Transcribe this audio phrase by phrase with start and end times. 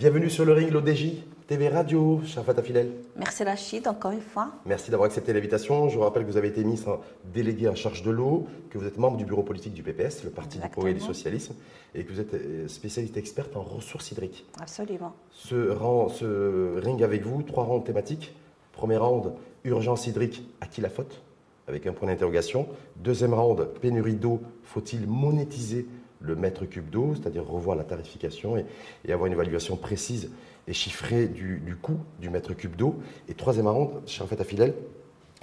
[0.00, 1.12] Bienvenue sur le ring, l'ODJ,
[1.46, 2.90] TV Radio, Shafat Fidel.
[3.16, 4.50] Merci Rachid, encore une fois.
[4.64, 5.90] Merci d'avoir accepté l'invitation.
[5.90, 7.00] Je vous rappelle que vous avez été ministre
[7.34, 10.30] délégué en charge de l'eau, que vous êtes membre du bureau politique du PPS, le
[10.30, 11.54] Parti du Progrès et du Socialisme,
[11.94, 14.46] et que vous êtes euh, spécialiste experte en ressources hydriques.
[14.58, 15.14] Absolument.
[15.32, 18.34] Ce, rang, ce ring avec vous, trois rangs thématiques.
[18.72, 21.20] Premier round, urgence hydrique, à qui la faute?
[21.68, 22.68] Avec un point d'interrogation.
[22.96, 25.86] Deuxième round, pénurie d'eau, faut-il monétiser
[26.20, 28.66] le mètre cube d'eau, c'est-à-dire revoir la tarification et,
[29.12, 30.30] avoir une évaluation précise
[30.68, 33.00] et chiffrée du, coût du mètre cube d'eau.
[33.28, 33.66] Et troisième
[34.06, 34.74] fait à Fidèle,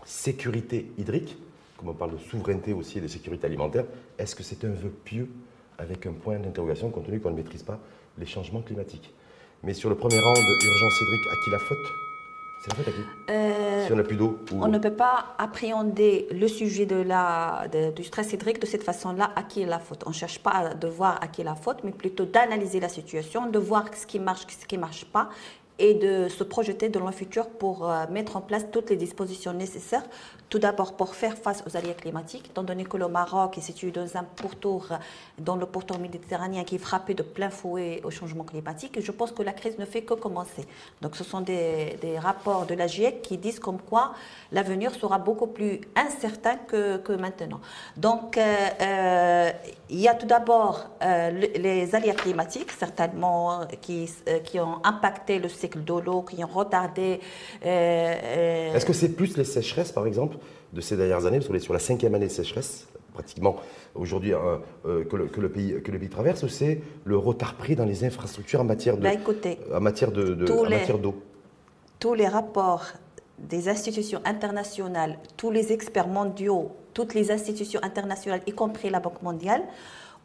[0.05, 1.37] sécurité hydrique,
[1.77, 3.85] comme on parle de souveraineté aussi et de sécurité alimentaire,
[4.17, 5.29] est-ce que c'est un vœu pieux
[5.77, 7.79] avec un point d'interrogation compte tenu qu'on ne maîtrise pas
[8.17, 9.13] les changements climatiques?
[9.63, 12.16] Mais sur le premier round, urgence hydrique, à qui la faute?
[12.61, 15.35] C'est la faute à qui euh, Si on n'a plus d'eau On ne peut pas
[15.37, 19.79] appréhender le sujet de la, du stress hydrique de cette façon-là, à qui est la
[19.79, 20.03] faute.
[20.05, 22.89] On ne cherche pas de voir à qui est la faute, mais plutôt d'analyser la
[22.89, 25.29] situation, de voir ce qui marche, ce qui ne marche pas,
[25.79, 29.53] et de se projeter dans le futur pour euh, mettre en place toutes les dispositions
[29.53, 30.03] nécessaires
[30.49, 33.91] tout d'abord, pour faire face aux aléas climatiques, étant donné que le Maroc est situé
[33.91, 34.87] dans un pourtour,
[35.37, 39.31] dans le pourtour méditerranéen qui est frappé de plein fouet au changement climatique, je pense
[39.31, 40.65] que la crise ne fait que commencer.
[41.01, 44.13] Donc, ce sont des, rapports de la GIEC qui disent comme quoi
[44.51, 47.59] l'avenir sera beaucoup plus incertain que, maintenant.
[47.97, 49.51] Donc, euh, euh,
[49.89, 54.09] il y a tout d'abord les aléas climatiques, certainement, qui,
[54.43, 57.19] qui ont impacté le de l'eau, qui ont retardé.
[57.63, 60.37] Est-ce que c'est plus les sécheresses, par exemple
[60.73, 63.57] de ces dernières années, parce qu'on est sur la cinquième année de sécheresse, pratiquement
[63.95, 67.85] aujourd'hui euh, euh, que, le, pays, que le pays traverse, c'est le retard pris dans
[67.85, 69.09] les infrastructures en matière de, bah,
[69.73, 71.15] en matière de, d'eau?
[71.99, 72.85] Tous les rapports
[73.39, 79.21] des institutions internationales, tous les experts mondiaux, toutes les institutions internationales, y compris la Banque
[79.21, 79.63] mondiale,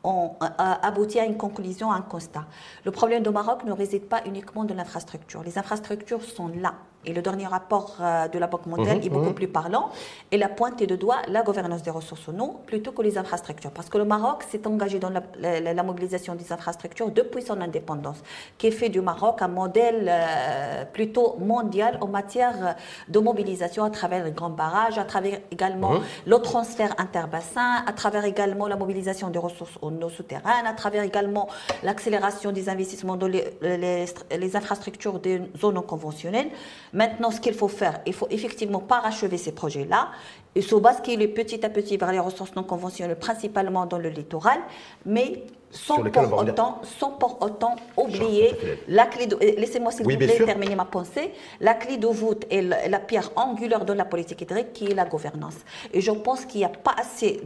[0.04, 2.44] ont abouti à une conclusion, à un constat.
[2.84, 5.42] Le problème du Maroc ne réside pas uniquement dans l'infrastructure.
[5.42, 6.74] Les infrastructures sont là.
[7.04, 9.34] Et le dernier rapport euh, de la Banque mondiale mhm, est beaucoup mhm.
[9.34, 9.90] plus parlant.
[10.30, 13.72] Et la pointe de doigt la gouvernance des ressources en eau plutôt que les infrastructures.
[13.72, 18.18] Parce que le Maroc s'est engagé dans la, mobilisation des infrastructures depuis son indépendance,
[18.56, 22.76] qui fait du Maroc un modèle euh, plutôt mondial en matière
[23.08, 26.02] de mobilisation à travers les grands barrages, à travers également mhm.
[26.26, 31.02] le transfert interbassin, à travers également la mobilisation des ressources en eau souterraines, à travers
[31.02, 31.48] également
[31.82, 36.50] l'accélération des investissements dans les, les infrastructures des zones non conventionnelles.
[36.92, 40.10] Maintenant, ce qu'il faut faire, il faut effectivement parachever ces projets-là.
[40.54, 44.60] Et se basculer petit à petit vers les ressources non conventionnelles, principalement dans le littoral,
[45.06, 48.54] mais sans pour, autant, sans pour autant oublier
[48.88, 52.60] la clé de, laissez-moi s'il vous plaît terminer ma pensée, la clé de voûte et
[52.62, 55.56] la, pierre angulaire de la politique hydrique qui est la gouvernance.
[55.92, 57.40] Et je pense qu'il n'y a pas assez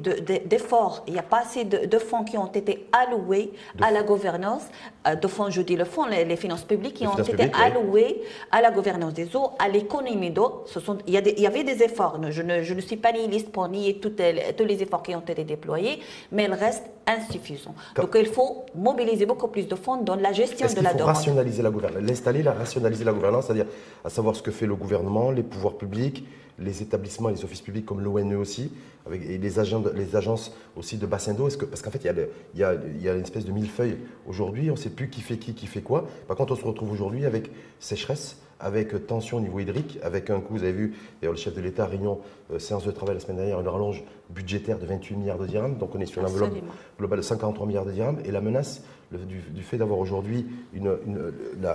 [0.44, 4.64] d'efforts, il n'y a pas assez de, fonds qui ont été alloués à la gouvernance,
[5.06, 8.60] euh, de fonds, je dis le fonds, les, finances publiques qui ont été alloués à
[8.60, 10.64] la gouvernance des eaux, à l'économie d'eau.
[11.06, 13.68] Il, y il y avait des efforts, je ne, je ne suis pas nihiliste pour
[13.68, 16.00] nier tous les efforts qui ont été déployés,
[16.32, 17.74] mais il reste insuffisant.
[17.94, 21.14] Donc il faut mobiliser beaucoup plus de fonds dans la gestion de la demande.
[21.16, 23.66] rationaliser la gouvernance, l'installer, la rationaliser la gouvernance, c'est-à-dire
[24.04, 26.24] à savoir ce que fait le gouvernement, les pouvoirs publics,
[26.58, 28.72] les établissements, les offices publics comme l'ONE aussi,
[29.06, 31.48] avec, et les, agents, les agences aussi de bassin d'eau.
[31.70, 32.14] Parce qu'en fait, il y, a
[32.54, 33.98] il, y a, il y, a une espèce de millefeuille.
[34.26, 36.06] Aujourd'hui, on ne sait plus qui fait qui, qui fait quoi.
[36.26, 40.40] Par contre, on se retrouve aujourd'hui avec sécheresse, avec tension au niveau hydrique, avec un
[40.40, 42.20] coût, vous avez vu, d'ailleurs le chef de l'État, réunion,
[42.52, 45.76] euh, séance de travail la semaine dernière, une rallonge budgétaire de 28 milliards de dirhams,
[45.76, 46.54] donc on est sur une enveloppe
[46.98, 50.46] globale de 53 milliards de dirhams, et la menace du, fait d'avoir aujourd'hui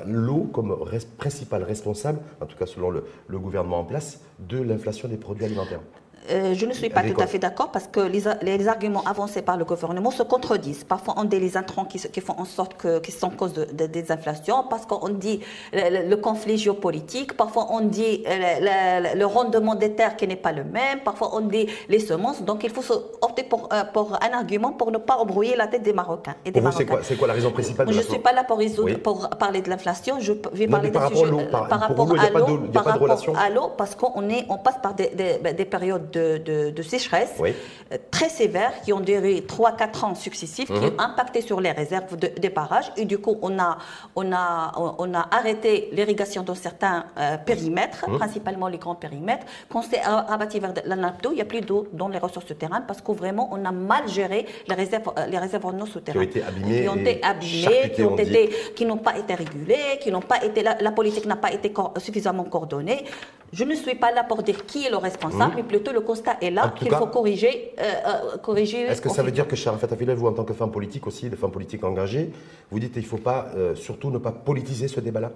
[0.05, 0.77] l'eau comme
[1.17, 5.81] principal responsable, en tout cas selon le gouvernement en place, de l'inflation des produits alimentaires.
[6.29, 9.57] Euh, je ne suis pas tout à fait d'accord parce que les, arguments avancés par
[9.57, 10.83] le gouvernement se contredisent.
[10.83, 14.11] Parfois, on dit les intrants qui, font en sorte que, qui sont cause de, des
[14.11, 15.39] inflations, parce qu'on dit
[15.73, 20.99] le, conflit géopolitique, parfois on dit le, rendement des terres qui n'est pas le même,
[21.03, 22.43] parfois on dit les semences.
[22.43, 22.83] Donc, il faut
[23.21, 26.35] opter pour, euh, pour, un argument pour ne pas embrouiller la tête des Marocains.
[26.45, 28.59] Et des C'est quoi, quoi, la raison principale Je ne suis pas là pour,
[29.03, 32.85] pour parler de l'inflation, je vais parler par, rapport, par, par, rapport à l'eau, par
[32.85, 34.11] rapport à l'eau, parce qu'on
[34.49, 39.43] on passe par des, des, des périodes de, sécheresse euh, très sévères qui ont duré
[39.47, 40.85] 3-4 ans successifs, qui mhm.
[40.85, 42.91] ont impacté sur les réserves des barrages.
[42.97, 43.77] Et du coup, on a,
[44.15, 48.17] on a, on a arrêté l'irrigation dans certains euh, périmètres, mhm.
[48.17, 49.45] principalement les grands périmètres.
[49.69, 52.19] Quand on s'est rabattu vers la nappe d'eau, il n'y a plus d'eau dans les
[52.19, 55.79] ressources souterraines parce que vraiment, on a mal géré les réserves, euh, les réserves en
[55.79, 56.27] eau souterraines.
[56.29, 56.81] Qui ont été abîmées.
[56.81, 60.43] Qui ont été abîmées, qui, ont été, qui n'ont pas été régulées, qui n'ont pas
[60.43, 63.05] été, la, politique n'a pas été suffisamment coordonnée.
[63.53, 65.57] Je ne suis pas là pour dire qui est le responsable, mmh.
[65.57, 67.73] mais plutôt le constat est là qu'il faut corriger.
[67.79, 70.53] Euh, euh, corriger Est-ce que ça veut dire que Sharafat Afilel, vous en tant que
[70.53, 72.31] femme politique aussi, des femmes politiques engagées,
[72.69, 75.31] vous dites qu'il ne faut pas, euh, surtout ne pas politiser ce débat-là?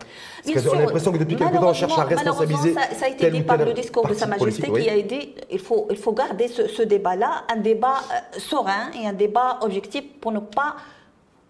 [0.46, 2.74] Parce qu'on a l'impression que depuis quelques temps, on cherche à responsabiliser.
[2.74, 5.60] Ça, ça a été dit par le discours de Sa Majesté qui a dit il
[5.60, 7.96] faut, il faut garder ce, ce débat-là, un débat
[8.38, 10.78] serein et un débat objectif pour ne pas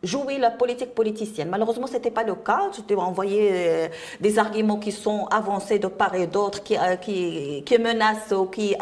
[0.06, 1.50] jouer la politique politicienne.
[1.50, 2.62] Malheureusement, ce n'était pas le cas.
[2.76, 3.88] Je t'ai envoyé euh,
[4.22, 8.46] des arguments qui sont avancés de part et d'autre, qui, euh, qui, qui, menacent ou
[8.46, 8.76] qui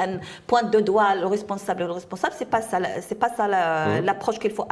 [0.47, 1.83] pointent de doigt le responsable.
[1.83, 4.05] Le responsable, c'est pas ça, c'est pas ça mmh.
[4.05, 4.67] l'approche qu'il faut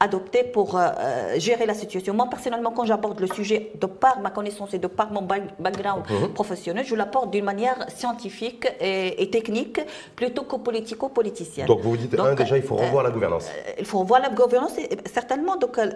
[0.00, 0.88] adopter pour euh,
[1.36, 2.14] gérer la situation.
[2.14, 6.04] Moi, personnellement, quand j'aborde le sujet de par ma connaissance et de par mon background
[6.08, 6.28] mmh.
[6.28, 9.80] professionnel, je l'apporte d'une manière scientifique et, technique
[10.16, 11.66] plutôt que politico-politicienne.
[11.66, 13.50] Donc, vous vous dites, un, déjà, il faut revoir la gouvernance.
[13.78, 14.72] il faut revoir la gouvernance,
[15.12, 15.56] certainement.
[15.56, 15.87] Donc, euh,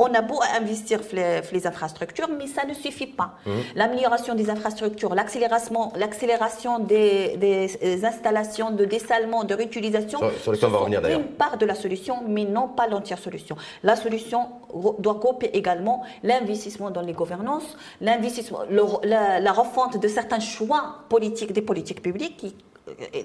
[0.00, 3.34] on a beau investir les, les, infrastructures, mais ça ne suffit pas.
[3.44, 3.50] Mmh.
[3.76, 11.66] L'amélioration des infrastructures, l'accélération, l'accélération des, installations de dessalement, de réutilisation, sur, une part de
[11.66, 13.56] la solution, mais non pas l'entière solution.
[13.82, 14.48] La solution
[14.98, 18.60] doit couper également l'investissement dans les gouvernances, l'investissement,
[19.02, 22.54] la, la refonte de certains choix politiques, des politiques publiques qui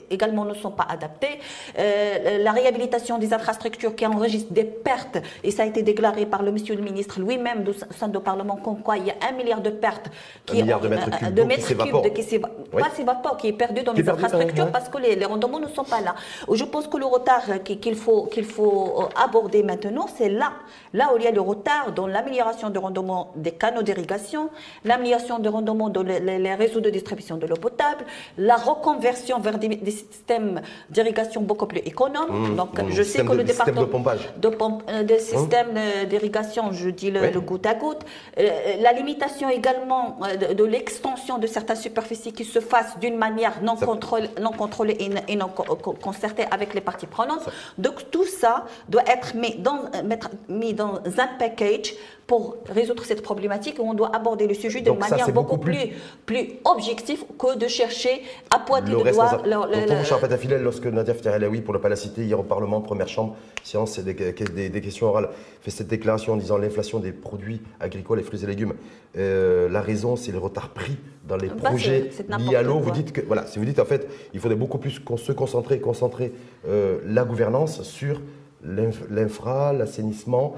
[0.10, 1.40] également ne sont pas adaptés.
[1.78, 6.44] Euh, la réhabilitation des infrastructures qui enregistrent des pertes, et ça a été déclaré par
[6.44, 9.34] le monsieur le ministre lui-même au sein du Parlement, comme quoi il y a un
[9.34, 10.10] milliard de pertes
[10.46, 13.94] qui, un milliard de mètres cubes, de mètres cubes qui s'évaporent, qui est perdu dans
[13.94, 16.16] les infrastructures parce que les, rendements ne sont pas là.
[16.52, 20.54] Je pense que le retard qu'il faut, qu'il faut euh, aborder maintenant, c'est là.
[20.94, 24.50] Là où il y a le retard dans l'amélioration du rendement des canaux d'irrigation,
[24.84, 28.06] l'amélioration du rendement dans les réseaux de distribution de l'eau potable,
[28.38, 32.52] la reconversion vers des, systèmes d'irrigation beaucoup plus économes.
[32.52, 36.06] Mmh, Donc, je sais que le département de pompage, de, pompe, euh, de système mmh.
[36.10, 38.04] d'irrigation, je dis le, goutte à goutte,
[38.40, 38.50] euh,
[38.82, 43.76] la limitation également euh, de, l'extension de certaines superficies qui se fassent d'une manière non,
[43.76, 44.98] contrôlée, non contrôlée
[45.28, 47.48] et, non concertée avec les parties prenantes.
[47.78, 51.94] Donc, tout ça doit être mis dans, mettre, mis dans un package
[52.28, 55.94] pour résoudre cette problématique, on doit aborder le sujet de manière beaucoup, plus,
[56.26, 59.42] plus objective que de chercher à pointer le, doigt.
[59.44, 61.14] Le, le, pour vous, lorsque Nadia
[61.50, 64.82] oui, pour ne pas la citer, hier au Parlement, première chambre, séance des, des, des,
[64.82, 65.30] questions orales,
[65.62, 68.74] fait cette déclaration en disant l'inflation des produits agricoles et fruits et légumes,
[69.18, 72.80] euh, la raison, c'est le retard pris dans les bah, projets liés à l'eau.
[72.80, 75.80] Vous dites que, voilà, si vous dites en fait, il faudrait beaucoup plus se concentrer,
[75.80, 76.34] concentrer
[76.68, 78.20] euh, la gouvernance sur
[78.66, 80.56] l'infra, l'assainissement,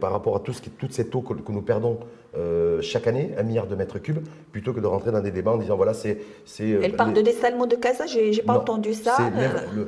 [0.00, 1.98] par rapport à tout ce qui, toute cette eau que, nous perdons
[2.34, 5.52] euh, chaque année, un milliard de mètres cubes, plutôt que de rentrer dans des débats
[5.52, 6.18] en disant voilà, c'est.
[6.60, 9.18] Euh, Elle parle de dessalement de casa, j'ai pas entendu ça.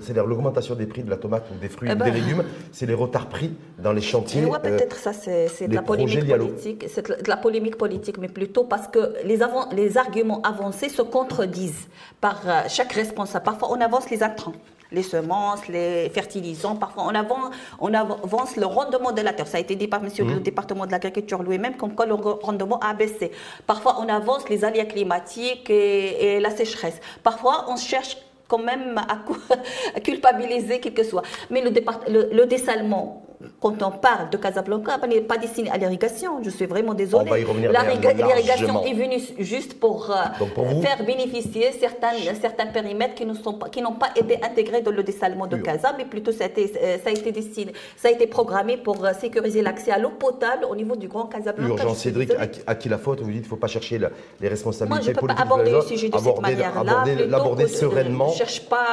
[0.02, 0.26] C'est euh.
[0.26, 2.14] l'augmentation des prix de la tomate ou des fruits eh ou des ben.
[2.14, 4.44] légumes, c'est les retards pris dans les chantiers.
[4.44, 6.84] Oui, peut-être ça, c'est de la polémique politique.
[6.88, 9.38] C'est de la polémique politique, mais plutôt parce que les,
[9.72, 11.88] les arguments avancés se contredisent
[12.20, 13.44] par chaque responsable.
[13.44, 14.54] Parfois, on avance les intrants
[14.94, 16.76] les semences, les fertilisants.
[16.76, 19.46] Parfois, on avance, on avance le rendement de la terre.
[19.46, 20.42] Ça a été dit par monsieur le mmh.
[20.42, 23.30] département de l'agriculture lui-même, comme quoi le rendement a baissé.
[23.66, 27.00] Parfois, on avance les aléas climatiques et, la sécheresse.
[27.22, 28.16] Parfois, on cherche
[28.48, 31.22] quand même à, culpabiliser quel que soit.
[31.50, 31.70] Mais le,
[32.08, 33.23] le, le dessalement,
[33.60, 36.42] quand on parle de Casablanca, on n'est pas destiné à l'irrigation.
[36.42, 37.30] Je suis vraiment désolée.
[37.30, 44.10] L'irrigation est venue juste pour, euh, faire bénéficier certains, certains périmètres qui n'ont pas, pas
[44.16, 47.12] été intégrés dans le dessalement de Casa, mais plutôt ça a été, euh, ça a
[47.12, 50.96] été destiné, ça a été programmé pour euh, sécuriser l'accès à l'eau potable au niveau
[50.96, 51.82] du Grand Casablanca.
[51.82, 52.32] Urgence, Cédric,
[52.66, 53.98] à qui, la faute Vous dites qu'il ne faut pas chercher
[54.40, 57.04] les responsabilités Moi, je ne peux pas aborder le sujet de cette manière-là.
[57.28, 58.28] L'aborder sereinement.
[58.28, 58.84] Je ne cherche pas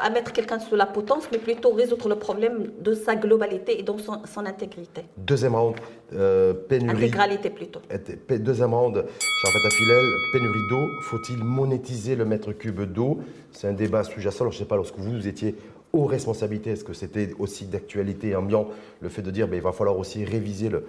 [0.00, 3.82] à mettre quelqu'un sous la potence, mais plutôt résoudre le problème de sa globalité et
[3.96, 5.02] donc son, intégrité.
[5.16, 5.76] Deuxième round,
[6.12, 6.96] euh, pénurie.
[6.96, 7.80] Intégralité plutôt.
[8.28, 9.04] Deuxième round,
[9.42, 10.88] Charlotte Filel, pénurie d'eau.
[11.02, 13.20] Faut-il monétiser le mètre cube d'eau?
[13.52, 14.50] C'est un débat sous-jacent.
[14.50, 15.54] Je ne sais pas, lorsque vous étiez
[15.94, 18.68] aux responsabilités, est-ce que c'était aussi d'actualité ambiant
[19.00, 20.86] le fait de dire ben, il va falloir aussi réviser le,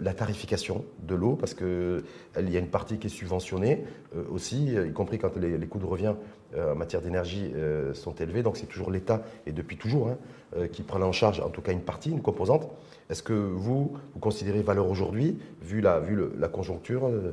[0.00, 2.02] la tarification de l'eau parce qu'il
[2.36, 3.84] y a une partie qui est subventionnée
[4.16, 6.14] euh, aussi, y compris quand les, coûts de revient
[6.54, 7.52] euh, en matière d'énergie
[7.94, 8.42] sont élevés.
[8.42, 10.18] Donc c'est toujours l'État, et depuis toujours, hein,
[10.56, 12.68] euh, qui prend en charge en tout cas une partie, une composante.
[13.10, 17.32] Est-ce que vous, vous considérez valeur aujourd'hui, vu la, vu la conjoncture, euh,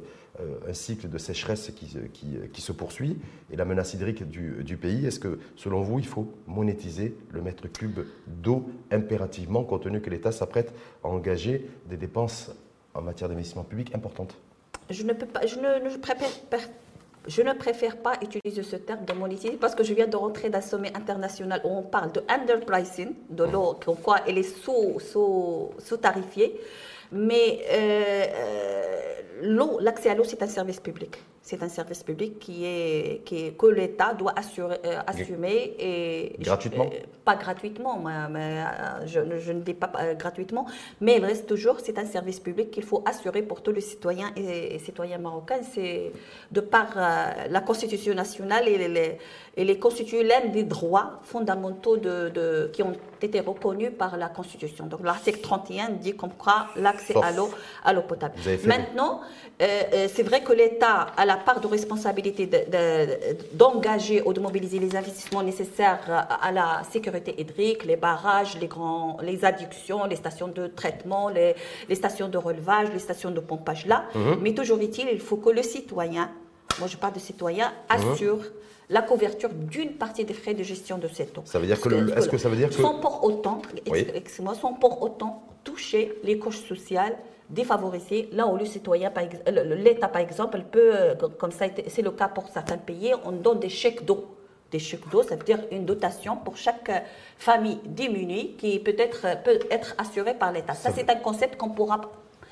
[0.67, 3.17] un cycle de sécheresse qui, qui, qui, se poursuit
[3.51, 7.41] et la menace hydrique du, du pays, est-ce que selon vous, il faut monétiser le
[7.41, 10.73] mètre cube d'eau impérativement, compte tenu que l'État s'apprête
[11.03, 12.51] à engager des dépenses
[12.93, 14.38] en matière d'investissement public importantes?
[14.89, 16.29] Je ne peux pas, je ne, je préfère
[17.43, 20.61] ne préfère pas utiliser ce terme de monétiser parce que je viens de rentrer d'un
[20.61, 24.55] sommet international où on parle de underpricing, de l'eau, quoi elle est
[25.83, 26.59] sous-tarifiée.
[27.12, 28.91] Mais euh, euh,
[29.44, 31.18] l'eau, l'accès à l'eau, c'est un service public.
[31.41, 36.86] c'est un service public qui est, qui que l'État doit assurer, euh, assumer et gratuitement?
[36.86, 38.63] Euh, pas gratuitement, mais,
[39.06, 40.65] je, je, ne dis pas gratuitement,
[41.01, 44.32] mais il reste toujours c'est un service public qu'il faut assurer pour tous les citoyens
[44.38, 45.62] et, citoyens marocains.
[45.74, 46.13] C'est
[46.51, 49.18] de par la Constitution nationale et les,
[49.58, 49.80] et les
[50.24, 54.85] l'un des droits fondamentaux de, de, qui ont été reconnus par la Constitution.
[54.85, 57.49] Donc l'article 31 dit comme quoi l'accès à l'eau
[57.83, 58.35] à l'eau potable.
[58.65, 59.21] Maintenant,
[59.59, 62.49] c'est vrai que l'État a la part de responsabilité
[63.53, 69.17] d'engager ou de mobiliser les investissements nécessaires à la sécurité hydrique, les barrages, les, grands,
[69.21, 71.55] les addictions, les stations de traitement, les,
[71.89, 74.05] les stations de relevage, les stations de pompage là.
[74.15, 74.39] Mhm.
[74.41, 76.29] Mais toujours est-il, il faut que le citoyen,
[76.79, 78.11] moi je parle de citoyen, mhm.
[78.11, 78.39] assure
[78.89, 81.43] la couverture d'une partie des frais de gestion de cette eau.
[81.45, 83.61] Ça veut dire que, est-ce que ça veut dire que sans pour autant,
[84.61, 87.17] sans pour autant toucher les couches sociales
[87.49, 89.11] défavorisées, là où le citoyen,
[89.47, 93.59] l'État par exemple, peut, euh, comme ça c'est le cas pour certains pays, on donne
[93.59, 94.25] des chèques d'eau.
[94.71, 96.91] Des chèques d'eau, ça veut dire une dotation pour chaque
[97.37, 100.73] famille démunie qui peut être, peut être assurée par l'État.
[100.73, 101.99] Ça, c'est un concept qu'on pourra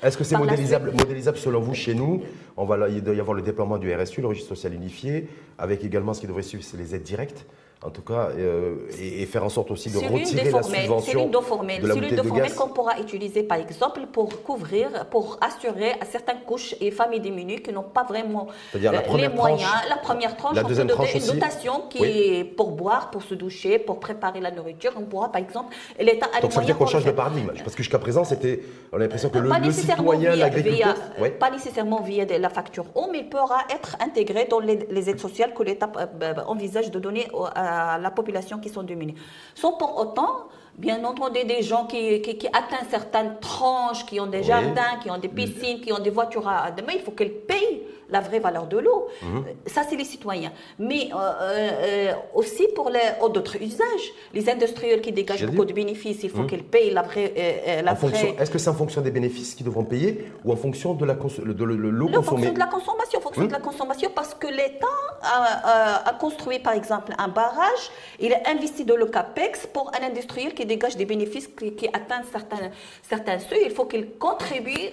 [0.02, 2.22] est-ce que c'est modélisable, modélisable, selon vous chez nous
[2.56, 5.28] On va, Il doit y avoir le déploiement du RSU, le registre social unifié,
[5.58, 7.46] avec également ce qui devrait suivre, c'est les aides directes
[7.82, 11.32] en tout cas, euh, et, faire en sorte aussi de retirer la subvention C'est l'une
[11.40, 16.40] formelle, de l'une formelle qu'on pourra utiliser, par exemple, pour couvrir, pour assurer à certaines
[16.40, 18.78] couches et familles démunies qui n'ont pas vraiment euh,
[19.16, 19.70] les moyens.
[19.88, 23.78] La première tranche, la deuxième tranche une dotation qui est pour boire, pour se doucher,
[23.78, 24.92] pour préparer la nourriture.
[24.96, 27.74] On pourra, par exemple, l'État a Donc ça veut dire qu'on change de paradigme, parce
[27.74, 28.60] que jusqu'à présent, c'était,
[28.92, 30.96] on a l'impression que le, le citoyen, l'agriculteur...
[31.38, 35.54] Pas nécessairement via la facture eau, mais il pourra être intégré dans les, aides sociales
[35.54, 39.14] que l'État euh, envisage de donner à la population qui sont dominées.
[39.54, 44.42] Sans pour autant, bien entendu, des gens qui, qui, atteignent certaines tranches, qui ont des
[44.42, 47.82] jardins, qui ont des piscines, qui ont des voitures à demain, il faut qu'elles payent
[48.10, 49.08] la vraie valeur de l'eau.
[49.22, 49.44] Mhm.
[49.66, 50.52] Ça, c'est les citoyens.
[50.78, 52.90] Mais euh, euh, aussi pour
[53.30, 54.06] d'autres usages.
[54.34, 56.46] Les industriels qui dégagent beaucoup de bénéfices, il faut mhm.
[56.46, 57.32] qu'ils payent la vraie.
[57.36, 58.36] Euh, la vraie...
[58.38, 61.14] Est-ce que c'est en fonction des bénéfices qu'ils devront payer ou en fonction de l'eau
[61.16, 63.18] consommée En fonction de la consommation.
[63.18, 63.64] En fonction de la mhm.
[63.64, 64.86] consommation parce que l'État
[65.22, 67.90] a, a, construit, par exemple, un barrage.
[68.18, 71.88] Il a investi de le CAPEX pour un industriel qui dégage des bénéfices qui, qui
[71.88, 72.70] atteignent certains,
[73.08, 73.64] certains seuils.
[73.66, 74.90] Il faut qu'il contribue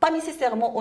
[0.00, 0.74] pas nécessairement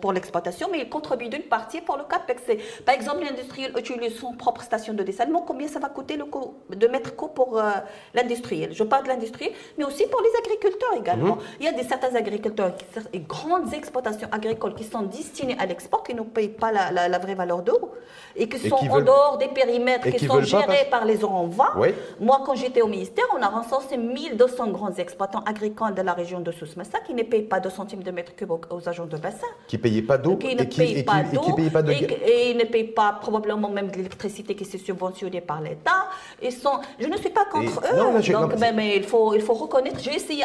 [0.00, 2.42] pour l'exploitation, mais il contribue d'une partie pour le CAPEX.
[2.84, 5.42] Par exemple, l'industriel utilise son propre station de dessalement.
[5.46, 7.70] Combien ça va coûter le coût de mettre co pour euh,
[8.14, 8.74] l'industriel?
[8.74, 11.36] Je parle de l'industriel, mais aussi pour les agriculteurs également.
[11.36, 11.42] Mhm.
[11.60, 12.72] Il y a des, certains agriculteurs,
[13.12, 17.34] des grandes exploitations agricoles qui sont destinées à l'export, qui ne payent pas la, vraie
[17.34, 17.92] valeur d'eau
[18.36, 21.74] et qui sont en dehors des périmètres, qui, sont gérés par les ONVA.
[22.20, 26.40] Moi, quand j'étais au ministère, on a recensé 1200 grands exploitants agricoles de la région
[26.40, 29.46] de Souss-Massa qui ne payent pas de centimes de mètres cubes aux, agents de bassin.
[29.66, 31.92] Qui ne payaient pas d'eau et, ne payent pas d'eau.
[32.24, 36.08] Et, ils ne payent pas probablement même de l'électricité qui est subventionnée par l'État.
[36.42, 38.32] Ils sont, je ne suis pas contre eux.
[38.32, 40.00] Donc, mais, il, faut, il faut reconnaître.
[40.00, 40.44] J'ai essayé,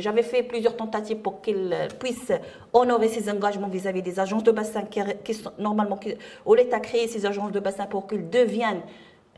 [0.00, 2.32] j'avais fait plusieurs tentatives pour qu'ils puissent
[2.72, 6.76] honorer ses engagements vis-à-vis des agences de bassin qui, qui sont normalement, qui, où l'État
[6.76, 8.82] a créé ces agences de bassin pour qu'ils deviennent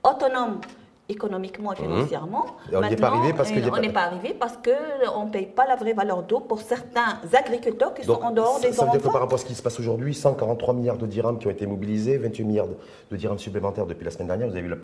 [0.02, 0.60] autonomes
[1.08, 1.88] économiquement et mhm.
[1.88, 2.46] financièrement.
[2.72, 5.76] on n'est pas arrivé parce qu'on n'est pas arrivé parce qu'on ne paye pas la
[5.76, 9.06] vraie valeur d'eau pour certains agriculteurs qui sont en dehors des Ça veut dire que
[9.08, 11.66] par rapport à ce qui se passe aujourd'hui, 143 milliards de dirhams qui ont été
[11.66, 12.66] mobilisés, 28 milliards
[13.10, 14.48] de dirhams supplémentaires depuis la semaine dernière.
[14.48, 14.75] Vous avez vu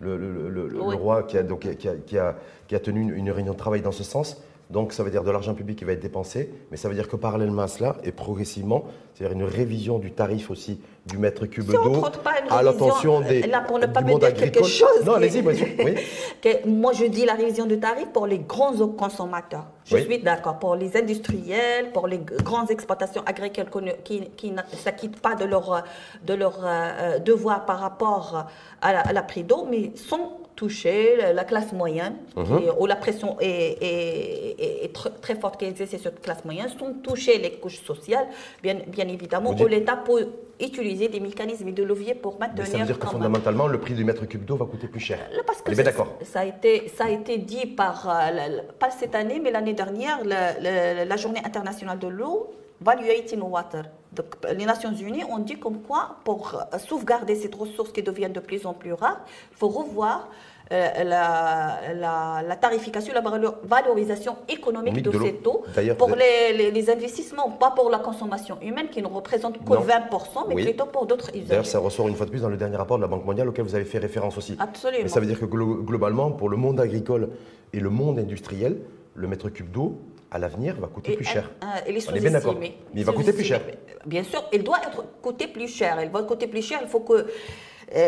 [0.00, 0.16] le,
[0.48, 1.88] le, roi qui a, donc, qui
[2.18, 2.34] a,
[2.66, 4.42] qui a, tenu une réunion de travail dans ce sens.
[4.72, 7.06] Donc ça veut dire de l'argent public qui va être dépensé, mais ça veut dire
[7.06, 11.70] que parallèlement à cela, et progressivement, c'est-à-dire une révision du tarif aussi du mètre cube
[11.70, 12.02] d'eau
[12.48, 15.04] à l'attention des là pour ne pas me dire quelque chose.
[15.04, 15.42] Non, allez-y,
[15.84, 16.56] Oui.
[16.64, 19.66] moi, je dis la révision du tarif pour les grands consommateurs.
[19.84, 23.66] Je suis d'accord pour les industriels, pour les grandes exploitations agricoles
[24.04, 25.84] qui, qui ne s'acquittent pas de leur
[26.24, 28.46] de leur euh, devoir par rapport
[28.80, 32.72] à la, à la prix d'eau, mais sont toucher la classe moyenne, mhm.
[32.78, 37.52] où la pression est, très forte qui exerce sur cette classe moyenne, sont touchés les
[37.62, 38.26] couches sociales,
[38.62, 40.24] bien, bien évidemment, où l'État peut
[40.60, 42.66] utiliser des mécanismes de levier pour maintenir.
[42.66, 45.18] ça veut dire que fondamentalement, le prix du mètre cube d'eau va coûter plus cher.
[45.32, 46.10] Euh, parce que d'accord.
[46.22, 50.18] Ça a été, ça a été dit par euh, pas cette année, mais l'année dernière,
[50.24, 53.84] la, Journée internationale de l'eau, Valuating Water.
[54.12, 54.26] Donc,
[54.58, 58.40] les Nations Unies ont dit comme quoi, pour euh, sauvegarder cette ressource qui devient de
[58.40, 59.20] plus en plus rare,
[59.52, 60.28] il faut revoir
[60.72, 63.20] euh, la, tarification, la
[63.64, 65.64] valorisation économique de, cette eau
[65.98, 70.86] pour les, investissements, pas pour la consommation humaine qui ne représente que 20%, mais plutôt
[70.86, 71.48] pour d'autres usages.
[71.48, 73.48] D'ailleurs, ça ressort une fois de plus dans le dernier rapport de la Banque mondiale
[73.48, 74.56] auquel vous avez fait référence aussi.
[74.58, 75.02] Absolument.
[75.02, 77.28] Mais ça veut dire que globalement, pour le monde agricole
[77.74, 78.78] et le monde industriel,
[79.14, 79.98] le mètre cube d'eau
[80.30, 81.50] à l'avenir, va coûter plus cher.
[81.86, 82.56] elle est On est bien d'accord.
[82.58, 83.60] Mais il va coûter plus cher.
[84.06, 85.98] Bien sûr, il doit être coûter plus cher.
[86.00, 86.78] Elle va coûter plus cher.
[86.82, 87.26] Il faut que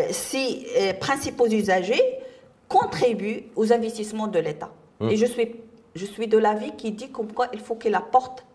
[0.09, 0.65] ces
[0.99, 2.01] principaux usagers
[2.67, 4.71] contribuent aux investissements de l'État.
[4.99, 5.09] Hum.
[5.09, 5.55] Et je suis,
[5.95, 8.45] je suis de l'avis qui dit comme quoi il faut que la porte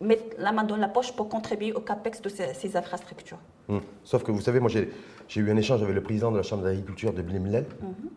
[0.00, 3.38] mettre la main dans la poche pour contribuer au capex de ces, infrastructures.
[3.68, 3.80] Hum.
[4.04, 6.64] Sauf que vous savez, moi j'ai eu un échange avec le président de la Chambre
[6.64, 8.08] d'agriculture de Blimlel, mm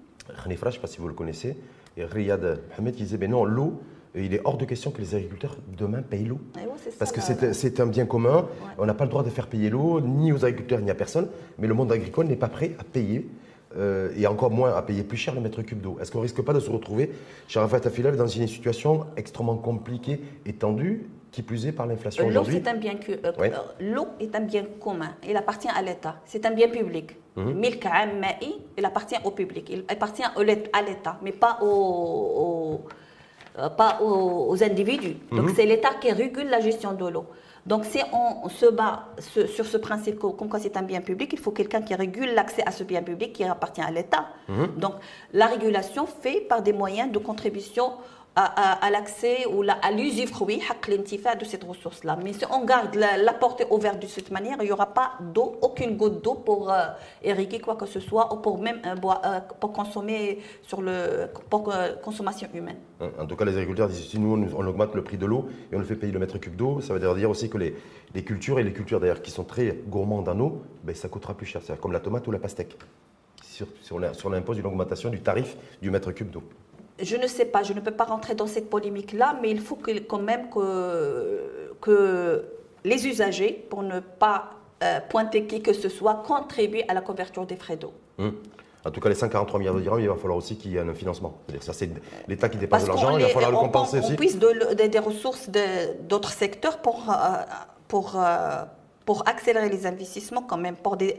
[0.44, 1.58] je ne sais pas si vous le connaissez,
[1.98, 3.82] et Riyad Mohamed qui disait ben non, l'eau,
[4.16, 6.40] il est hors de question que les agriculteurs demain payent l'eau.
[6.58, 8.48] Eh Parce que c'est un bien commun,
[8.78, 11.28] on n'a pas le droit de faire payer l'eau, ni aux agriculteurs, ni à personne,
[11.58, 13.28] mais le monde agricole n'est pas prêt à payer
[13.78, 15.98] euh, et encore moins à payer plus cher le mètre cube d'eau.
[16.02, 17.12] Est-ce qu'on risque pas de se retrouver,
[17.48, 22.26] chez Rafat Afilal, dans une situation extrêmement compliquée et tendue, qui plus est par l'inflation
[22.26, 23.50] aujourd'hui L'eau, c'est un bien euh,
[23.80, 25.12] L'eau est un bien commun.
[25.28, 26.16] Il appartient à l'État.
[26.26, 27.16] C'est un bien public.
[27.36, 27.64] Mhm.
[28.78, 29.70] il appartient au public.
[29.72, 32.82] Il appartient à l'État, mais pas aux,
[33.60, 35.18] euh, pas aux, individus.
[35.32, 35.54] Donc mhm.
[35.56, 37.26] c'est l'État qui régule la gestion de l'eau.
[37.70, 41.38] Donc, si on se bat sur ce principe, comme quoi c'est un bien public, il
[41.38, 44.26] faut quelqu'un qui régule l'accès à ce bien public qui appartient à l'État.
[44.48, 44.70] Mhm.
[44.78, 44.94] Donc,
[45.34, 47.92] la régulation fait par des moyens de contribution
[48.36, 52.18] à, l'accès ou à l'usufruit de cette ressource-là.
[52.24, 55.58] Mais si on garde la, portée ouverte de cette manière, il n'y aura pas d'eau,
[55.62, 56.88] aucune goutte d'eau pour euh,
[57.24, 58.96] irriguer quoi que ce soit ou pour même euh,
[59.26, 61.72] euh, pour consommer sur le pour
[62.04, 62.78] consommation humaine.
[63.20, 65.76] En tout cas, les agriculteurs disent si nous on, augmente le prix de l'eau et
[65.76, 67.76] on le fait payer le mètre cube d'eau, ça veut dire aussi que les,
[68.14, 71.34] les cultures et les cultures d'ailleurs qui sont très gourmandes en eau, ben, ça coûtera
[71.34, 72.78] plus cher, c'est comme la tomate ou la pastèque.
[73.42, 73.64] Si,
[74.24, 76.44] on impose une augmentation du tarif du mètre cube d'eau
[77.02, 79.76] je ne sais pas, je ne peux pas rentrer dans cette polémique-là, mais il faut
[79.76, 82.46] que, quand même que, que
[82.84, 84.52] les usagers, pour ne pas
[84.84, 87.94] euh, pointer qui que ce soit, contribuent à la couverture des frais d'eau.
[88.18, 88.34] Hum.
[88.86, 90.80] En tout cas, les 143 milliards de dirhams, il va falloir aussi qu'il y ait
[90.80, 91.38] un financement.
[91.60, 91.90] Ça, c'est
[92.28, 94.14] l'État qui dépasse de l'argent, il va falloir le compenser aussi.
[94.14, 95.50] On puisse des ressources
[96.08, 97.44] d'autres secteurs pour, euh,
[97.90, 98.64] pour, euh,
[99.10, 101.18] pour accélérer les investissements quand même, pour des,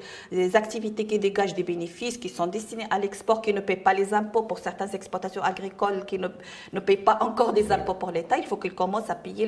[0.55, 4.15] activités qui dégagent des bénéfices, qui sont destinés à l'export, qui ne paient pas les
[4.15, 6.29] impôts pour certaines exploitations agricoles, qui ne,
[6.73, 9.47] ne paient pas encore des impôts pour l'État, il faut qu'ils commencent à payer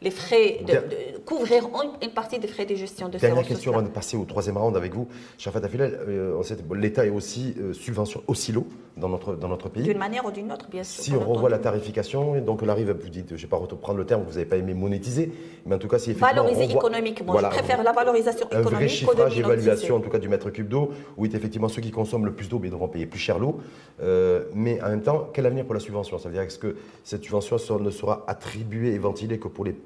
[0.00, 1.66] les frais, de, couvrir
[2.00, 4.76] une, partie des frais de gestion de Dernière question avant de passer au troisième round
[4.76, 5.08] avec vous.
[5.36, 6.40] Shafat Afilal, euh,
[6.76, 9.82] l'État est aussi euh, subvention aussi lot dans notre, dans notre pays.
[9.82, 11.02] D'une manière ou d'une autre, bien sûr.
[11.02, 13.98] Si on revoit la tarification, donc on arrive, vous dites, je ne vais pas reprendre
[13.98, 15.32] le terme, vous n'avez pas aimé monétiser,
[15.66, 16.44] mais en tout cas, si effectivement.
[16.44, 18.72] Valoriser économiquement je préfère la valorisation économique.
[18.72, 21.90] Un vrai chiffrage, évaluation en tout cas du mètre cube d'eau, où effectivement ceux qui
[21.90, 23.60] consomment le plus d'eau devront payer plus cher l'eau.
[24.02, 26.18] Euh, mais en même temps, quel avenir pour la subvention?
[26.18, 29.76] Ça veut dire est-ce que cette subvention ne sera attribuée et ventilée que pour les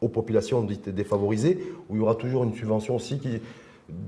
[0.00, 3.40] aux populations dites défavorisées, ou il y aura toujours une subvention aussi qui,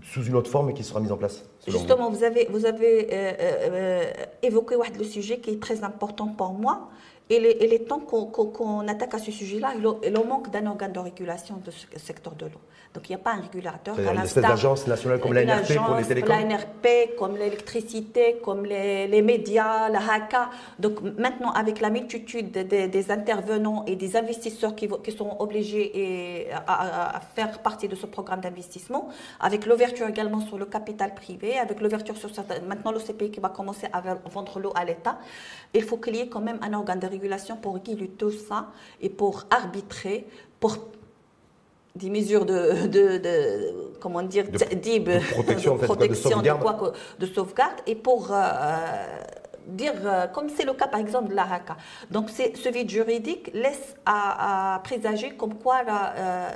[0.03, 3.33] sous une autre forme qui sera mise en place Justement, vous, avez, vous avez euh,
[3.41, 4.05] euh,
[4.43, 6.89] évoqué le sujet qui est très important pour moi.
[7.31, 9.73] Et il est temps qu'on attaque à ce sujet-là.
[9.77, 12.61] Il, il manque d'un organe de régulation de ce secteur de l'eau.
[12.95, 13.95] Donc il n'y a pas un régulateur.
[13.99, 18.65] Il y a une agence nationale comme l'ANRP pour les télécoms L'ANRP, comme l'électricité, comme
[18.65, 20.49] les, médias, la HACA.
[20.79, 26.51] Donc maintenant, avec la multitude des, intervenants et des investisseurs qui, qui sont obligés et
[26.67, 29.11] à, faire partie de ce programme d'investissement,
[29.41, 33.51] avec l'ouverture également sur le capital privé, avec l'ouverture sur certains, maintenant l'OCPI qui va
[33.51, 35.19] commencer à vendre l'eau à l'État,
[35.75, 37.18] il faut qu'il y ait quand même un organe de régulation
[37.61, 38.69] pour réguler tout ça
[39.01, 40.27] et pour arbitrer,
[40.61, 40.77] pour
[41.99, 44.59] des mesures de, de, comment dire, de,
[45.33, 48.37] protection, de, protection, de, quoi, de, sauvegarde, et pour euh,
[49.67, 51.77] dire, euh, comme c'est le cas par exemple de la RACA.
[52.11, 56.49] Donc ce vide juridique laisse à, présager comme quoi euh,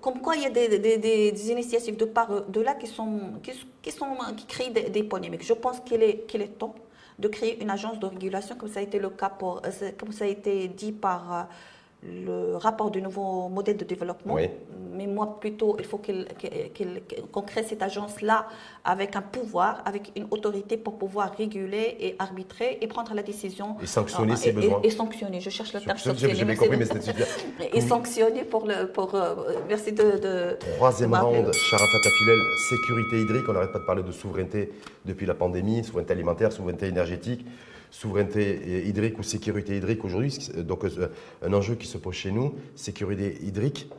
[0.00, 3.90] comme quoi il y a des, des, initiatives de part de là qui sont qui,
[3.92, 5.44] sont qui créent des, polémiques.
[5.44, 6.74] Je pense qu'il est qu'il est temps
[7.18, 9.62] de créer une agence de régulation comme ça a été le cas pour
[9.98, 11.48] comme ça a été dit par
[12.06, 14.36] le rapport du nouveau modèle de développement.
[14.92, 18.46] Mais moi, plutôt, il faut qu'on crée cette agence-là
[18.84, 23.76] avec un pouvoir, avec une autorité pour pouvoir réguler et arbitrer et prendre la décision.
[23.82, 24.80] Et sanctionner ses besoins.
[24.82, 26.34] Et, sanctionner, je cherche le terme sanctionner.
[26.34, 27.24] J'ai bien compris, mais c'était
[27.72, 28.86] et sanctionner pour le.
[28.86, 29.34] Pour, euh,
[29.68, 30.18] merci de.
[30.18, 32.38] de Troisième round, Sharafat Afilel,
[32.70, 33.48] sécurité hydrique.
[33.48, 34.72] On n'arrête pas de parler de souveraineté
[35.04, 37.44] depuis la pandémie, souveraineté alimentaire, souveraineté énergétique
[37.96, 40.36] souveraineté hydrique ou sécurité hydrique aujourd'hui.
[40.58, 41.08] Donc euh,
[41.42, 43.90] un enjeu qui se pose chez nous, sécurité hydrique,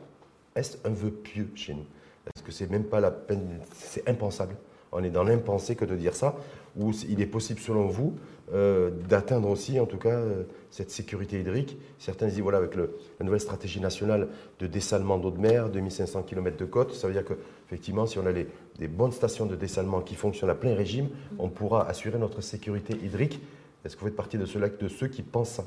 [0.56, 1.86] est-ce un vœu pieux chez nous?
[2.28, 4.56] Est-ce que c'est même pas la peine, c'est impensable?
[4.92, 6.36] On est dans l'impensé que de dire ça,
[6.78, 8.14] ou il est possible selon vous
[8.54, 11.76] euh, d'atteindre aussi en tout cas euh, cette sécurité hydrique?
[11.98, 12.86] Certains disent voilà avec la
[13.22, 14.28] nouvelle stratégie nationale
[14.60, 17.34] de dessalement d'eau de mer, 2500 km de côte, ça veut dire que
[17.66, 21.50] effectivement si on a des bonnes stations de dessalement qui fonctionnent à plein régime, on
[21.50, 23.42] pourra assurer notre sécurité hydrique
[23.84, 25.66] est-ce que vous faites partie de ceux, de ceux qui pensent ça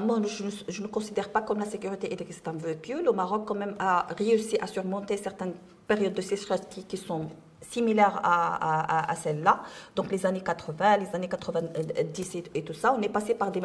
[0.00, 3.02] moi, je, ne considère pas comme la sécurité est un véhicule.
[3.04, 5.54] Le Maroc, quand même, a réussi à surmonter certaines
[5.88, 7.28] périodes de sécheresse qui sont
[7.70, 9.62] similaire à, à, celle-là.
[9.94, 13.60] Donc les années 80, les années 90 et, tout ça, on est passé par des,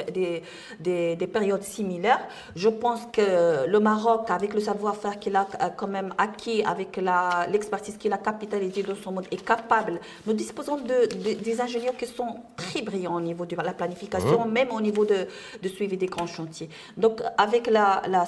[0.80, 2.20] des, des, périodes similaires.
[2.56, 7.00] Je pense que le Maroc, avec le savoir-faire qu'il a euh, quand même acquis, avec
[7.52, 10.00] l'expertise qu'il a capitalisée dans son monde, est capable.
[10.26, 14.52] Nous disposons de, des ingénieurs qui sont très brillants au niveau de la planification, mmh.
[14.52, 15.28] même au niveau de,
[15.62, 16.70] de, suivi des grands chantiers.
[16.98, 18.26] Donc avec la, la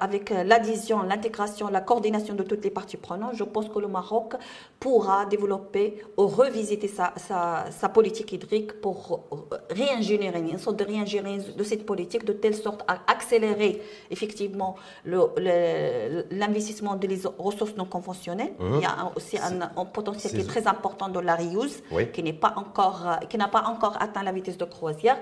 [0.00, 4.34] avec l'adhésion, l'intégration, la coordination de toutes les parties prenantes, je pense que le Maroc
[4.80, 9.28] pourra développer ou revisiter sa, sa, politique hydrique pour
[9.70, 16.94] réingénierer, une sorte de réingénierie de cette politique de telle sorte à accélérer effectivement l'investissement
[16.96, 18.54] des ressources non conventionnelles.
[18.58, 18.74] Mmh.
[18.76, 22.32] Il y a aussi un, potentiel qui est très important dans la reuse, qui n'est
[22.32, 25.18] pas encore, qui n'a pas encore atteint la vitesse de croisière.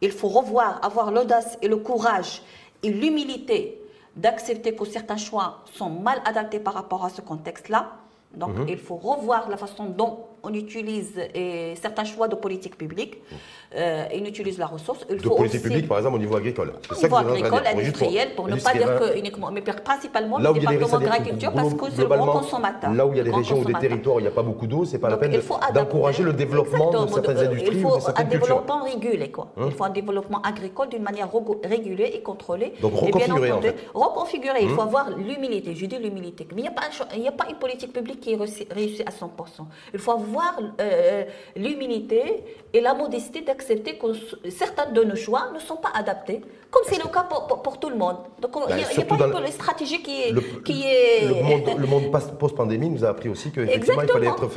[0.00, 2.42] Il faut revoir, avoir l'audace et le courage
[2.82, 3.82] et l'humilité
[4.16, 7.92] d'accepter que certains choix sont mal adaptés par rapport à ce contexte-là
[8.36, 8.68] donc, mhm.
[8.68, 11.12] il faut revoir la façon dont on utilise
[11.80, 13.18] certains choix de politique publique.
[13.76, 15.04] Euh, et on utilise la ressource.
[15.10, 16.72] Il de politique publique, par exemple, au niveau agricole.
[16.90, 21.04] Au niveau agricole, industriel, pour ne pas dire que uniquement, mais principalement le département de
[21.04, 22.92] l'agriculture, parce que c'est le gros consommateur.
[22.92, 24.42] Là où il y a des régions ou des territoires où il n'y a pas
[24.42, 25.38] beaucoup d'eau, c'est pas la peine
[25.74, 27.76] d'encourager le développement de certaines industries.
[27.76, 29.48] Il faut un développement régulé, quoi.
[29.58, 31.28] Hein il faut un développement agricole d'une manière
[31.64, 32.72] régulée et contrôlée.
[32.80, 33.76] Donc reconfigurer, en fait.
[33.92, 36.46] Reconfigurer, il faut hein avoir l'humilité, je dis l'humilité.
[36.54, 39.66] Mais il n'y a pas une politique publique qui réussit à 100%.
[39.92, 41.24] Il faut avoir avoir euh,
[41.56, 44.08] l'humilité et la modestie d'accepter que
[44.50, 47.96] certains de nos choix ne sont pas adaptés, comme c'est le cas pour, tout le
[47.96, 48.16] monde.
[48.40, 50.32] Donc il n'y a, pas une stratégie qui est...
[50.32, 51.26] Le, qui est...
[51.26, 54.48] le monde, post-pandémie nous a appris aussi qu'effectivement, il fallait être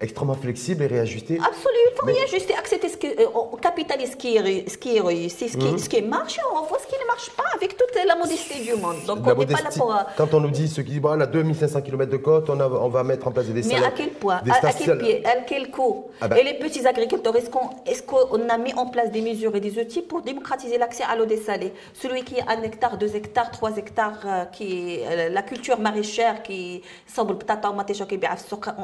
[0.00, 1.38] extrêmement flexible et réajuster.
[1.38, 5.00] Absolument, il faut réajuster, accepter ce euh, on capitalise ce qui est, ce qui est
[5.00, 5.78] réussi, ce qui, mhm.
[5.78, 8.74] ce qui marche, on voit ce qui ne marche pas avec toute la modestie du
[8.74, 8.96] monde.
[9.06, 9.94] Donc on n'est pas là pour...
[10.16, 13.02] Quand on nous dit, ceux qui disent, voilà, 2500 km de côte, on, on va
[13.04, 14.40] mettre en place des Mais à quel point?
[14.50, 15.26] à, quel pied?
[15.26, 16.06] À quel coût?
[16.20, 16.36] Ah ben.
[16.36, 19.78] Et les petits agriculteurs, est-ce qu'on est a mis en place des mesures et des
[19.78, 21.26] outils pour démocratiser l'accès à l'eau
[21.92, 26.42] Celui qui a un hectare, deux hectares, trois hectares, euh, qui euh, la culture maraîchère
[26.42, 27.36] qui semble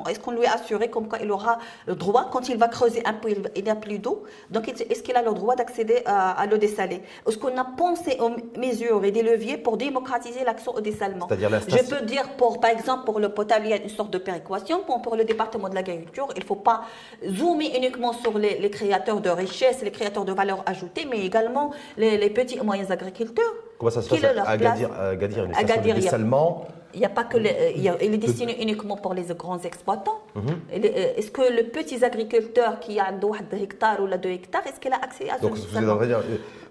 [0.09, 3.03] est-ce qu'on lui a assuré comme quoi il aura le droit, quand il va creuser
[3.05, 6.47] un peu, il n'y a plus d'eau, donc est-ce qu'il a le droit d'accéder à,
[6.47, 7.03] l'eau dessalée?
[7.27, 11.29] Est-ce qu'on a pensé aux mesures et des leviers pour démocratiser l'accès au dessalement?
[11.31, 14.19] Je peux dire, pour, par exemple, pour le potable, il y a une sorte de
[14.19, 14.81] péréquation.
[14.87, 16.83] Pour, pour le département de l'agriculture, il ne faut pas
[17.29, 22.31] zoomer uniquement sur les, créateurs de richesses, les créateurs de valeur ajoutée, mais également les,
[22.31, 23.53] petits moyens agriculteurs.
[23.79, 27.11] Comment ça se passe à Gadir, à Gadir, une station de dessalement il n'y a
[27.11, 30.21] pas que il, est destiné uniquement pour les grands exploitants.
[30.35, 30.43] Mhm.
[30.73, 33.29] Euh, est-ce que le petit agriculteur qui a 2
[33.63, 36.21] hectares ou 2 hectares, est-ce qu'il a accès à ce Donc, vous êtes dire,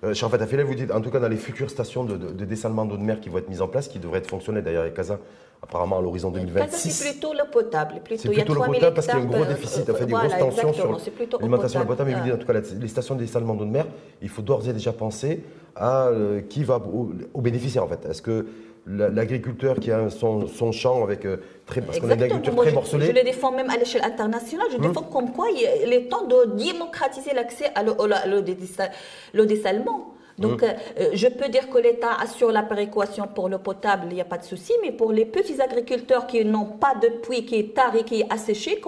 [0.03, 2.97] euh, euh vous dites, en tout cas, dans les futures stations de, de, dessalement d'eau
[2.97, 5.19] de mer qui vont être mises en place, qui devraient être fonctionnelles d'ailleurs avec Casa,
[5.62, 6.91] apparemment à l'horizon 2026.
[6.91, 7.95] C'est plutôt le potable.
[8.15, 10.12] C'est plutôt le potable parce qu'il y a un gros déficit, il y a des
[10.12, 10.97] grosses tensions sur
[11.39, 12.10] l'alimentation potable.
[12.12, 13.86] Mais vous dites, en tout cas, les stations de dessalement d'eau de mer,
[14.21, 15.43] il faut d'ores et déjà penser
[15.75, 18.05] à euh, qui va aux au bénéficiaires en fait.
[18.05, 18.45] Est-ce que
[18.89, 22.71] l'agriculteur qui a son, son champ avec euh, très parce qu'on a une agriculture très
[22.71, 23.06] morcelée.
[23.08, 24.67] Je, le défends même à l'échelle internationale.
[24.71, 24.88] Je hum.
[24.88, 30.13] défends comme quoi il, est temps de démocratiser l'accès à l'eau dessalement.
[30.38, 30.69] Donc, hum.
[30.99, 34.25] euh, je peux dire que l'État assure la péréquation pour le potable, il n'y a
[34.25, 37.75] pas de souci, mais pour les petits agriculteurs qui n'ont pas de puits, qui est
[37.75, 38.82] tard et qui est asséché,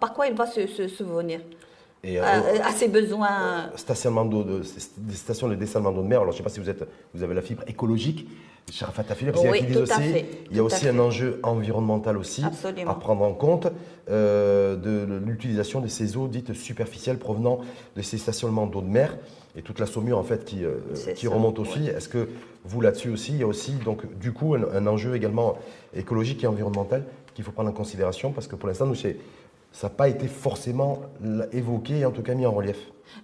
[0.00, 1.40] par quoi il va se, se, se venir?
[2.02, 2.24] Et, euh,
[2.64, 3.70] à, ses besoins.
[3.76, 4.62] Stationnement d'eau, de,
[4.96, 6.22] des stations de dessalement d'eau de mer.
[6.22, 8.26] Alors, je ne sais pas si vous, êtes, vous avez la fibre écologique,
[8.70, 12.44] cher Fatafile, parce qu'il y a, aussi, il y a aussi un enjeu environnemental aussi
[12.86, 13.68] à prendre en compte
[14.08, 17.60] euh, de l'utilisation de ces eaux dites superficielles provenant
[17.96, 19.16] de ces stationnements d'eau de mer
[19.56, 20.78] et toute la saumure en fait qui, euh,
[21.16, 21.88] qui remonte aussi.
[21.88, 22.28] Est-ce que
[22.64, 25.56] vous là-dessus aussi, il y a aussi donc du coup un, un enjeu également
[25.94, 28.30] écologique et environnemental qu'il faut prendre en considération?
[28.32, 29.08] Parce que pour l'instant nous ça
[29.82, 31.02] n'a pas été forcément
[31.52, 32.78] évoqué, en tout cas mis en relief.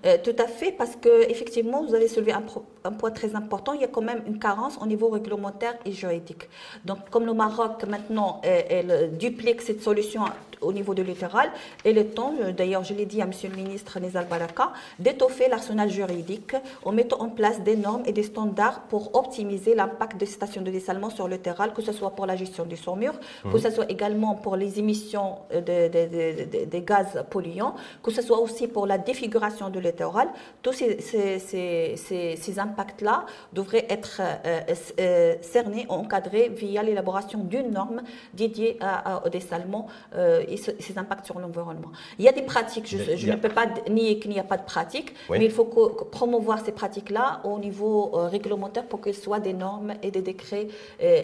[0.05, 2.43] Euh, tout à fait, parce que effectivement, vous avez soulevé un,
[2.85, 3.73] un, point très important.
[3.73, 6.49] Il y a quand même une carence au niveau réglementaire et juridique.
[6.85, 10.23] Donc, comme le Maroc maintenant elle, duplique cette solution
[10.61, 11.51] au niveau du littoral,
[11.85, 15.49] et le temps, euh, d'ailleurs, je l'ai dit à Monsieur le ministre Nizal Baraka, d'étoffer
[15.49, 20.27] l'arsenal juridique en mettant en place des normes et des standards pour optimiser l'impact des
[20.27, 23.57] stations de dessalement sur le littoral, que ce soit pour la gestion des saumures, que
[23.57, 23.61] mmh.
[23.61, 28.87] ce soit également pour les émissions euh, des gaz polluants, que ce soit aussi pour
[28.87, 30.29] la défiguration de littoral,
[30.63, 34.61] tous ces, ces, impacts-là devraient être euh,
[35.01, 38.03] euh, cernés, encadrés via l'élaboration d'une norme
[38.35, 38.79] dédiée
[39.25, 39.87] au dessalement
[40.17, 41.91] et ces impacts sur l'environnement.
[42.19, 44.65] Il y a des pratiques, je, ne peux pas nier qu'il n'y a pas de
[44.65, 49.95] pratiques, mais il faut promouvoir ces pratiques-là au niveau réglementaire pour qu'elles soient des normes
[50.03, 50.69] et des décrets,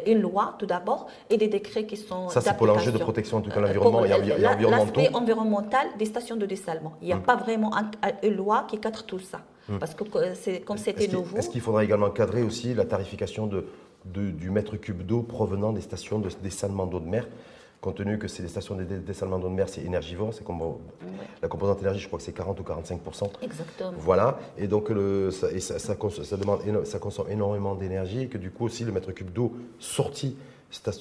[0.06, 2.28] une loi tout d'abord, et des décrets qui sont.
[2.28, 4.08] Ça, c'est pour l'enjeu de protection en tout cas l'environnement et,
[4.72, 6.92] L'aspect environnemental des stations de dessalement.
[7.00, 7.22] Il n'y a mm.
[7.22, 7.70] pas vraiment
[8.22, 9.42] une loi qui cadre tout ça.
[9.68, 9.78] Mm.
[9.78, 11.36] Parce que c'est comme c'était nouveau.
[11.36, 13.64] Est-ce qu'il faudra également cadrer aussi la tarification de,
[14.04, 17.26] du mètre cube d'eau provenant des stations de dessalement d'eau de mer
[17.82, 20.62] compte tenu que c'est des stations de dessalement d'eau de mer, c'est énergivore, c'est comme
[21.42, 23.00] la composante énergie, je crois que c'est 40 ou 45
[23.42, 23.92] Exactement.
[23.98, 28.52] Voilà, et donc le, ça, ça, ça, demande, ça consomme énormément d'énergie et que du
[28.52, 30.36] coup aussi le mètre cube d'eau sorti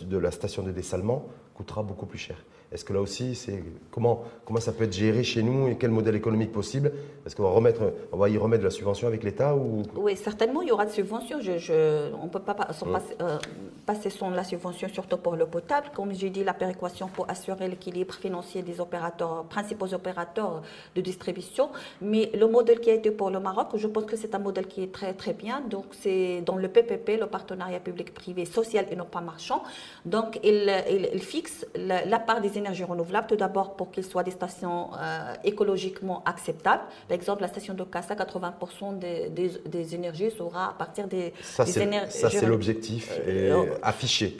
[0.01, 1.27] de la station de dessalement
[1.61, 2.37] coûtera beaucoup plus cher.
[2.71, 5.91] Est-ce que là aussi, c'est comment, comment ça peut être géré chez nous et quel
[5.91, 6.93] modèle économique possible?
[7.25, 7.81] Est-ce qu'on va, remettre,
[8.13, 9.83] on va y remettre de la subvention avec l'État ou...
[9.95, 11.41] Oui, certainement, il y aura de subventions.
[11.41, 12.97] Je, on ne peut pas hum.
[13.21, 13.37] euh,
[13.85, 15.87] passer, sans la subvention, surtout pour le potable.
[15.93, 20.61] Comme j'ai dit, la péréquation pour assurer l'équilibre financier des opérateurs, principaux opérateurs
[20.95, 21.71] de distribution.
[22.01, 24.67] Mais le modèle qui a été pour le Maroc, je pense que c'est un modèle
[24.67, 25.59] qui est très, très bien.
[25.69, 29.61] Donc, c'est dans le PPP, le partenariat public-privé social et non pas marchand.
[30.05, 30.71] Donc, il,
[31.13, 34.89] il, fixe la, la part des énergies renouvelables, tout d'abord pour qu'ils soient des stations
[34.93, 36.83] euh, écologiquement acceptables.
[37.07, 41.63] Par exemple, la station de Cassa, 80% des, des, énergies sera à partir des, ça,
[41.81, 42.11] énergies.
[42.11, 44.37] Ça, c'est l'objectif euh, affiché.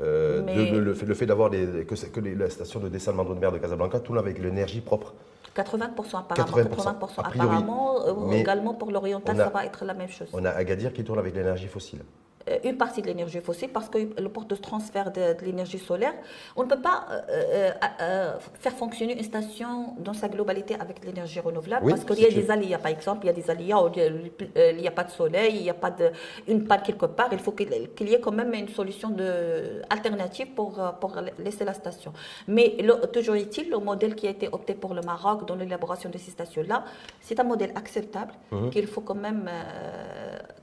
[0.00, 0.42] Euh,
[0.80, 4.00] le, fait, d'avoir que, que les, la station de dessalement d'eau de mer de Casablanca
[4.00, 5.12] tourne avec l'énergie propre.
[5.54, 7.06] 80% apparemment.
[7.06, 8.32] 80%, apparemment.
[8.32, 10.28] également pour l'oriental, ça va être la même chose.
[10.32, 12.00] On a Agadir qui tourne avec l'énergie fossile.
[12.48, 16.14] Euh, une partie de l'énergie fossile parce que le port de transfert de, l'énergie solaire,
[16.56, 21.38] on ne peut pas euh, euh, faire fonctionner une station dans sa globalité avec l'énergie
[21.40, 22.78] renouvelable parce qu'il y a des aléas.
[22.78, 25.62] Par exemple, il y a des aléas où il n'y a pas de soleil, il
[25.62, 26.10] n'y a pas de,
[26.48, 27.28] une panne quelque part.
[27.32, 27.68] Il faut qu'il
[28.08, 32.12] y ait quand même une solution de, alternative pour, pour laisser la station.
[32.48, 32.76] Mais
[33.12, 36.30] toujours est-il, le modèle qui a été opté pour le Maroc dans l'élaboration de ces
[36.30, 36.84] stations-là,
[37.20, 38.70] c'est un modèle acceptable mmh.
[38.70, 39.50] qu'il faut quand même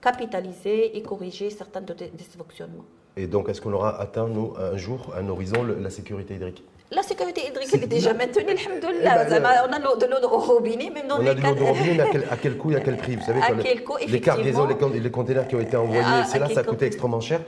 [0.02, 2.86] capitaliser et corriger certains de dysfonctionnements.
[3.16, 6.64] Et donc, est-ce qu'on aura atteint, nous, un jour, un horizon, la sécurité hydrique?
[6.92, 9.26] La sécurité hydrique est déjà maintenue, alhamdoulilah.
[9.26, 11.50] Eh ben, on a de l'eau au robinet, même dans on les a de l'eau
[11.50, 13.16] au robinet, mais à quel, à quel, coût et à quel prix?
[13.18, 16.40] Vous savez, à quel coût, les cargaisons, les, les containers qui ont été envoyés, c'est
[16.40, 17.42] là, ça a coûté extrêmement cher.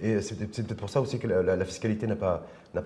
[0.00, 2.82] Et c'est peut-être pour ça aussi que la, fiscalité n'a pas, pas,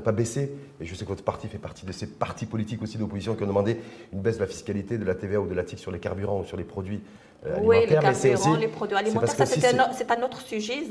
[0.00, 0.52] pas baissé.
[0.80, 3.42] Et je sais que votre parti fait partie de ces partis politiques aussi d'opposition qui
[3.42, 3.78] ont demandé
[4.12, 6.40] une baisse de la fiscalité, de la TVA ou de la TIC sur les carburants
[6.40, 7.02] ou sur les produits
[7.44, 10.84] euh, oui, les carburants, les produits alimentaires, c'est un, autre sujet.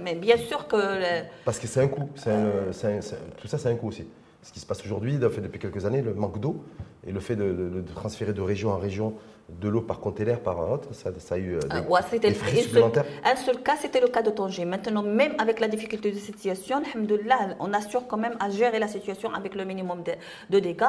[0.00, 0.76] mais bien sûr que...
[1.44, 2.08] Parce que c'est un coût.
[2.16, 4.06] tout ça, c'est un coût aussi.
[4.42, 6.62] Ce qui se passe aujourd'hui, depuis quelques années, le manque d'eau
[7.06, 9.14] et le fait de, transférer de région en région
[9.48, 12.56] de l'eau par container, par un autre, ça, a eu euh, des, ah, des frais
[12.62, 13.04] supplémentaires.
[13.24, 14.64] un seul cas, c'était le cas de Tanger.
[14.64, 16.82] Maintenant, même avec la difficulté de cette situation,
[17.58, 20.02] on assure quand même à gérer la situation avec le minimum
[20.50, 20.84] de, dégâts.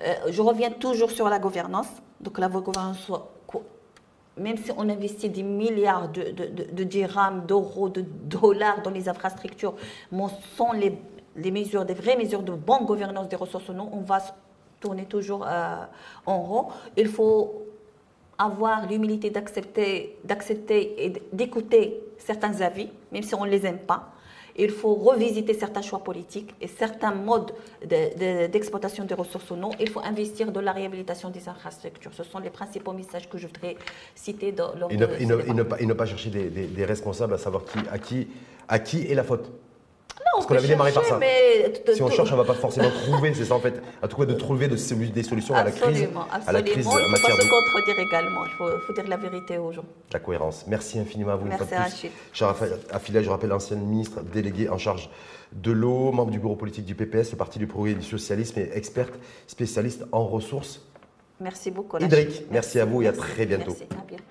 [0.00, 1.88] Euh, je reviens toujours sur la gouvernance.
[2.20, 3.10] Donc la gouvernance,
[4.36, 6.32] même si on investit des milliards de,
[6.72, 9.74] de, dirhams, d'euros, de dollars dans les infrastructures,
[10.10, 10.24] mais
[10.56, 10.98] sans les,
[11.36, 14.18] les mesures, des vraies mesures de bonne gouvernance des ressources non, on va
[14.80, 15.84] tourner toujours euh,
[16.26, 16.68] en rond.
[16.96, 17.66] Il faut
[18.38, 24.12] avoir l'humilité d'accepter, d'accepter et d'écouter certains avis, même si on ne les aime pas.
[24.56, 27.52] Il faut revisiter certains choix politiques et certains modes
[27.86, 29.70] d'exploitation des ressources ou non.
[29.78, 32.12] Il faut investir dans la réhabilitation des infrastructures.
[32.12, 33.76] Ce sont les principaux messages que je voudrais
[34.14, 37.78] citer dans et ne, ne, pas, ne, pas, chercher des, des, responsables à savoir qui,
[37.90, 38.28] à, qui,
[38.68, 39.50] à qui est la faute.
[40.40, 41.18] Parce qu'on avait démarré par ça.
[41.18, 43.80] Mais si on cherche, on ne va pas forcément trouver, c'est ça en fait.
[44.02, 46.08] En tout cas, de trouver des solutions à la crise.
[46.46, 48.44] À la crise il ne faut pas se contredire également.
[48.44, 48.52] Il
[48.86, 49.84] faut, dire la vérité aux gens.
[50.12, 50.64] La cohérence.
[50.66, 51.46] Merci infiniment à vous.
[51.46, 52.10] Merci Rachid.
[52.32, 52.54] Cher
[52.92, 55.10] Affila, je rappelle l'ancienne ministre déléguée en charge
[55.52, 58.60] de l'eau, membre du bureau politique du PPS, le Parti du Progrès et du Socialisme
[58.60, 59.14] et experte
[59.46, 60.86] spécialiste en ressources.
[61.40, 61.98] Merci beaucoup.
[61.98, 62.44] Hydrique.
[62.50, 63.74] Merci, à vous et à très bientôt.
[63.78, 63.84] Merci.
[63.90, 64.24] À bientôt.